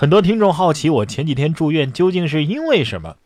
[0.00, 3.16] 很多听众好奇我前几天住院究竟是因为什么？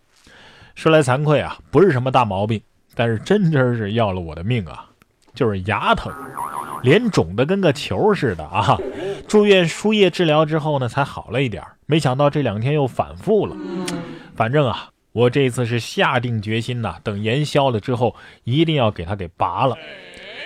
[0.74, 2.60] 说来惭愧啊，不是什么大毛病，
[2.96, 4.86] 但是真真是要了我的命啊，
[5.32, 6.12] 就是牙疼，
[6.82, 8.76] 脸肿得跟个球似的啊！
[9.28, 13.54] 住院输液治疗之后呢，才好了一点，没想到这两天又反复了。
[14.34, 19.76] 反正啊，我这次是下定决心呐，等炎消了之后，一定要给他给拔了。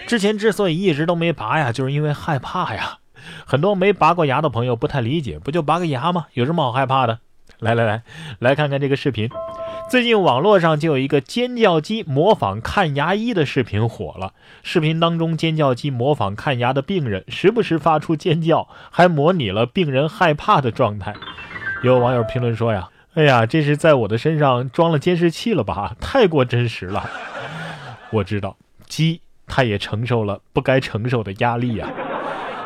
[0.06, 2.97] 之前之所以一直都没拔呀，就是因为害怕呀。
[3.44, 6.26] 很多没拔过牙的朋友不太理解，不就拔个牙吗？
[6.34, 7.18] 有什么好害怕的？
[7.58, 8.02] 来来来，
[8.38, 9.28] 来看看这个视频。
[9.90, 14.34] 最近网络上就有一个尖叫鸡模仿看牙医的视频火了。
[14.62, 21.14] 视频当中，尖叫鸡模仿看牙的病人，时不时发出尖叫，还模拟了病人害怕的状态。
[21.82, 25.96] 有网友评论说呀：“哎呀，这是在我的身上装了监视器了吧？
[26.00, 27.08] 太过真实了。”
[28.12, 31.88] 我知道，鸡它也承受了不该承受的压力呀。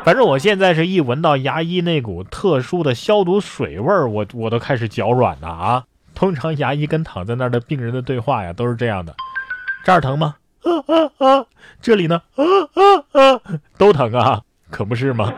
[0.04, 5.84] 反正我现在是一闻到牙医那股特殊的消毒水味儿，我我都开始脚软了啊！
[6.12, 9.14] 通常牙医跟躺在那儿的病人的对话呀，都是这样的：
[9.84, 10.34] 这儿疼吗？
[10.62, 11.46] 啊啊啊！
[11.80, 12.20] 这里呢？
[12.34, 12.42] 啊
[12.74, 13.40] 啊啊！
[13.78, 15.32] 都疼啊，可不是吗？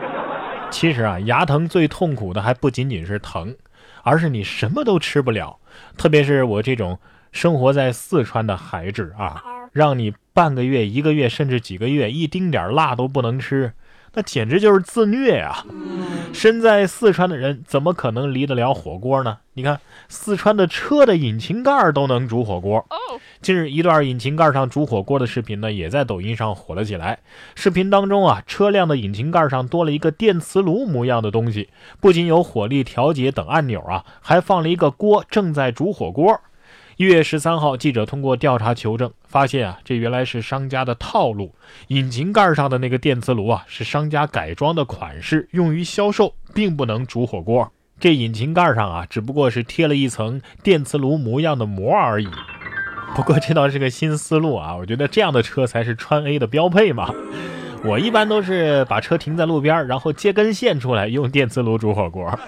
[0.71, 3.55] 其实啊，牙疼最痛苦的还不仅仅是疼，
[4.01, 5.59] 而是你什么都吃不了。
[5.95, 6.97] 特别是我这种
[7.31, 13.73] 生活在四川的孩子啊，让你半个月、一个月，甚至几个月，一丁点辣都不能吃。
[14.15, 15.65] 那简直就是自虐啊！
[16.33, 19.37] 身在四川的人怎么可能离得了火锅呢？
[19.53, 22.85] 你看，四川的车的引擎盖都能煮火锅。
[23.41, 27.19] 近日，一段引擎盖上煮火锅的视频呢，也在抖音上火了起来。
[27.55, 36.39] 视频当中啊，车辆的引擎盖上多了一个电磁炉模样的东西，不仅有火力调节等按钮啊，还放了一个锅，正在煮火锅。
[36.97, 41.53] 一月十三号，记者通过调查求证，发现啊，这原来是商家的套路。
[41.87, 47.69] 引擎盖上的那个电磁炉啊，是商家改装的款式，用于销售，并不能煮火锅。
[47.99, 52.29] 这引擎盖上啊，只不过是贴了一层电磁炉模样的膜而已。
[53.13, 57.13] 不过这倒是个新思路啊，我觉得这样的车才是川 A 的标配嘛。
[57.83, 62.39] 我一般都是把车停在路边，然后接根线出来，用电磁炉煮火锅。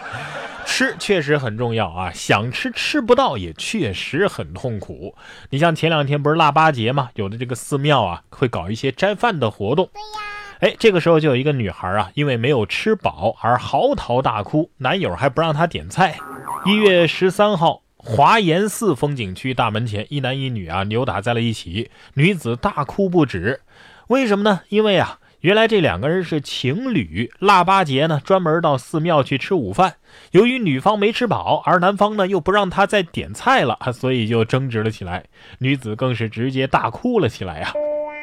[0.67, 5.16] 吃确实很重要啊，想吃吃不到也确实很痛苦。
[5.50, 7.09] 你像前两天不是腊八节嘛？
[7.16, 9.89] 有的这个寺庙啊会搞一些斋饭的活动。
[10.59, 16.19] 对呀，哎，这个时候就有一个女孩啊，因为没有吃饱而嚎啕大哭，男友还不让她点菜。
[16.66, 23.61] 一月十三号，华严寺风景区大门前，一男一女啊扭打在了一起，女子大哭不止。
[24.09, 24.61] 为什么呢？
[24.69, 25.19] 因为啊。
[25.41, 29.95] 原来这两个人是情侣，腊八节呢专门到寺庙去吃午饭。
[30.31, 35.25] 由于女方没吃饱，而男方呢又不让她再点菜了， 所以就争执了起来。
[35.59, 37.71] 女子更是直接大哭了起来呀，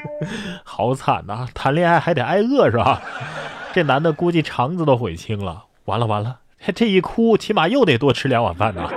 [0.65, 1.47] 好惨呐！
[1.55, 3.01] 谈恋爱还得挨饿是吧？
[3.73, 5.65] 这男的估计肠子都悔青了。
[5.85, 6.39] 完了完了，
[6.75, 8.91] 这一哭起码又得多吃两碗饭呢。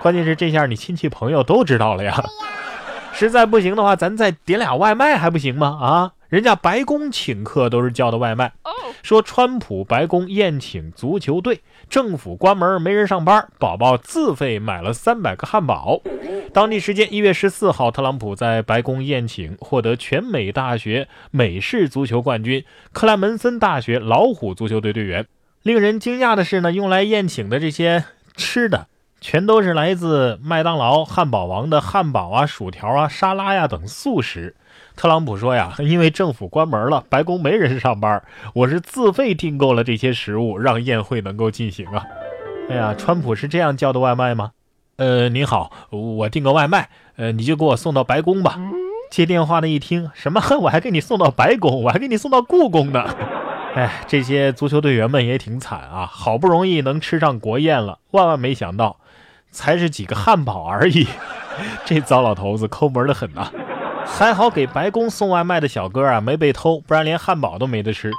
[0.00, 2.22] 关键是这下你亲戚朋友都知道了呀。
[3.12, 5.66] 实在不行的话，咱再点俩外卖还不行吗？
[5.82, 6.12] 啊？
[6.32, 8.50] 人家白宫请客都是叫的外卖。
[9.02, 11.60] 说川普白宫宴请足球队，
[11.90, 16.00] 政府关门没人上班，宝宝自费买了三百个汉堡。
[16.54, 25.26] 当地时间一月十四号，特朗普在白宫宴请获得全美大学美式足球冠军克莱门森大学老虎足球队队员。
[25.62, 28.04] 令人惊讶的是呢，用来宴请的这些
[28.34, 28.86] 吃的，
[29.22, 34.56] 全都是来自麦当劳、汉堡王的汉堡啊、薯条啊、沙拉呀等素食。
[34.96, 38.20] 特朗普说呀，因为政府关门了，白宫没人上班，
[38.52, 42.04] 我是自费订购了这些食物，让宴会能够进行啊。
[42.68, 44.50] 哎呀，川普是这样叫的外卖吗？
[44.96, 48.58] 呃，您好，我订个外卖，呃，你就给我送到白宫吧。
[49.08, 50.42] 接电话的一听，什么？
[50.62, 53.04] 我还给你送到白宫，我还给你送到故宫呢。
[53.74, 58.98] 哎，这些足球队员们也挺惨啊，好不容易能吃上国宴了，万万没想到，
[59.50, 61.06] 才是几个汉堡而已。
[61.84, 63.50] 这糟老头子抠门的很呐。
[64.04, 68.10] 还好给白宫送外卖的小哥啊没被偷，不然连汉堡都没得吃。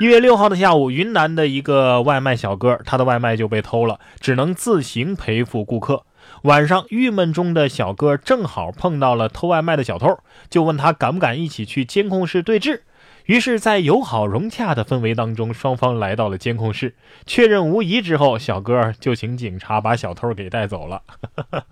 [0.00, 6.04] 一月六号的下午，云南的一个外卖小哥，他的外卖就被偷了，只能自行赔付顾客。
[6.42, 10.18] 晚上郁闷中的小哥正好碰到了偷外卖的小偷，
[10.48, 12.80] 就问他敢不敢一起去监控室对峙。
[13.26, 16.94] 于是，在友好融洽的氛围当中，双方来到了监控室，
[17.24, 21.00] 确认无疑之后，小哥就请警察把小偷给带走了。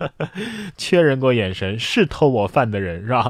[0.75, 3.29] 确认过眼神，是偷我饭的人是吧？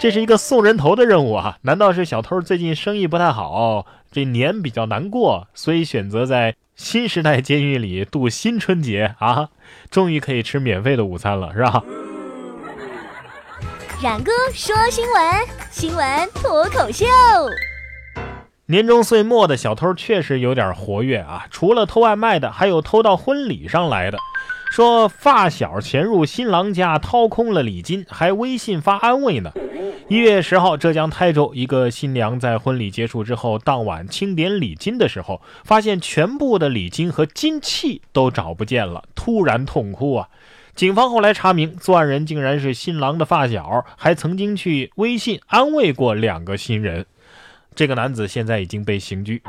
[0.00, 1.58] 这是一个送人头的任务啊！
[1.62, 9.50] 难道是小偷最近生意不太好，这年比较难过，所以选择在新时代监狱里度新春节啊？
[9.90, 11.84] 终于可以吃免费的午餐了，是吧？
[14.00, 15.22] 冉哥说新闻，
[15.72, 17.04] 新闻脱口秀。
[18.66, 21.46] 年终岁末的小偷确实有点活跃啊！
[21.50, 24.16] 除了偷外卖的，还有偷到婚礼上来的。
[24.70, 29.50] 说发小潜入新郎家掏空了礼金，还微信发安慰呢。
[30.08, 40.28] 一月十号，浙江台州一个新娘在婚礼结束之后，当晚清点礼金的时候，发现全部的礼金和金器都找不见了，突然痛哭啊！
[40.74, 47.04] 警方后来查明，作案人竟然是新郎的发小，还曾经去微信安慰过两个新人。
[47.74, 49.42] 这个男子现在已经被刑拘。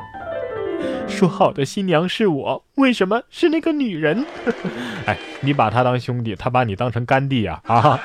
[1.07, 4.25] 说好的新娘是我，为什么是那个女人？
[5.07, 7.61] 哎，你把他当兄弟，他把你当成干弟呀！
[7.63, 7.97] 啊，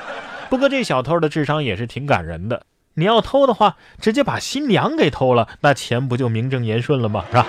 [0.49, 2.65] 不过这小偷的智商也是挺感人的。
[2.95, 7.25] 你要偷的话，直接把新娘给偷了，那钱不就名正言顺了吗？
[7.29, 7.47] 是吧？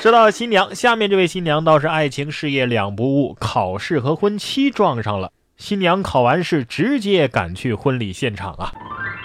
[0.00, 5.32] 说到新娘，下面这位新娘倒是爱情事业两不误，考试和婚期撞上了。
[5.56, 8.72] 新娘考完试，直接赶去婚礼现场啊。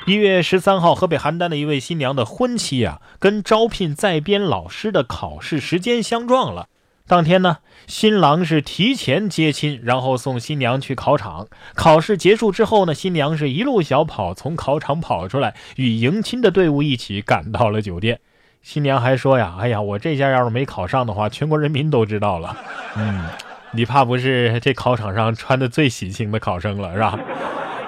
[0.08, 6.68] 一月十三号，河北邯郸的一位新娘的婚期啊，跟招聘在编老师的考试时间相撞了。
[7.12, 11.46] 当天呢，新郎是提前接亲，然后送新娘去考场。
[11.76, 18.22] 考试结束之后呢，新娘是一路小跑从考场跑出来，与迎亲的队伍一起赶到了酒店。
[18.62, 22.56] 新娘还说呀：“哎呀，我这下要是没考上的话，全国人民都知道了。”
[22.96, 23.26] 嗯，
[23.74, 27.20] 你怕不是这考场上穿的最喜庆的考生了，是吧？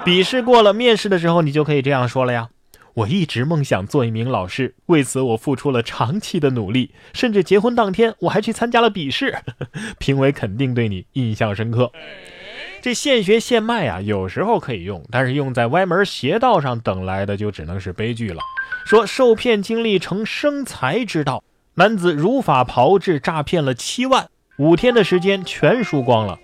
[0.04, 2.50] 笔试过了，面试的时候你就可以这样说了呀。
[2.94, 9.36] 我一直梦想做一名老师，为此我付出了长期的努力，甚至结婚当天我还去参加了笔试。
[9.98, 11.90] 评委肯定对你印象深刻。
[12.80, 18.40] 这现学现卖啊，有时候可以用，但是用在歪门邪道上，等来的就只能是悲剧了。
[18.84, 21.42] 说受骗经历成生财之道，
[21.74, 26.38] 男子如法炮制诈骗了七万，五天的时间全输光了。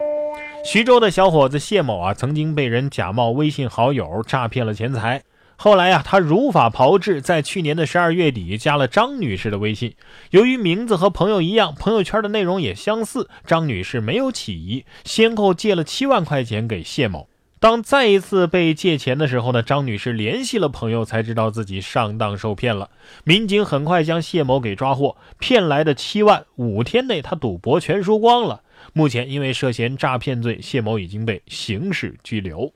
[0.65, 5.23] 徐州的小伙子谢某啊，曾经被人假冒微信好友诈骗了钱财。
[5.63, 9.95] 后来呀，他如法炮制，在去年的十二月底加了张女士的微信。
[10.31, 17.29] 由于名字和朋友一样，朋友圈的内容也相似，张女士没有起疑，先后借了七万块钱给谢某。
[17.59, 22.89] 当再一次被借钱的时候呢，张女士联系了朋友，才知道自己上当受骗了。
[23.25, 28.63] 民警很快将谢某给抓获，骗来的七万，五天内他赌博全输光了。
[28.95, 32.73] 目前因为涉嫌诈骗罪，谢某已经被刑事拘留。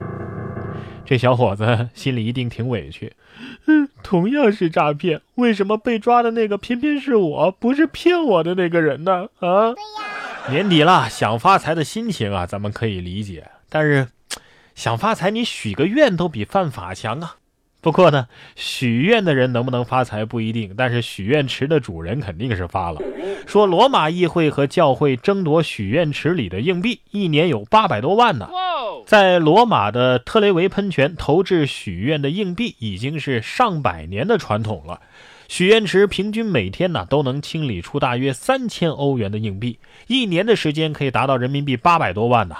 [1.06, 3.12] 这小伙子心里一定挺委屈，
[3.66, 9.28] 嗯，同样是诈骗，为什么被抓的那个偏偏是我，不是骗我的那个人呢？
[9.40, 9.74] 啊，
[10.48, 14.08] 年底了，想发财的心情啊，咱们可以理解，但是
[14.74, 17.36] 想发财，你许个愿都比犯法强啊。
[17.82, 23.02] 不过呢，许愿的人能不能发财不一定，但是许愿池的主人肯定是发了。
[23.46, 28.48] 说罗马议会和教会争夺许愿池里的硬币，一年有八百多万呢。
[29.06, 35.00] 在罗马的特雷维喷泉投掷许愿的硬币，已经是上百年的传统了。
[35.46, 42.56] 许愿池平均每天呢都能清理出大约三千欧元的硬币，一年的时间可以达到人民币八百多万呢。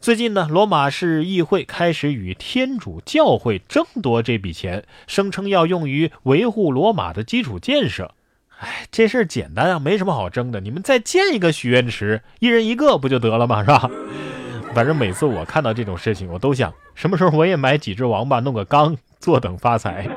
[0.00, 8.14] 最近呢，罗马市议会开始与天主教会争夺这笔钱，声称要用于维护罗马的基础建设。
[8.58, 10.60] 哎，这事儿简单啊，没什么好争的。
[10.60, 13.60] 你们再建一个许愿池，一人一个不就得了吗？
[13.62, 13.90] 是吧？
[14.74, 20.08] 反正每次我看到这种事情，我都想什么时候我也买几只王八，弄个缸，坐等发财。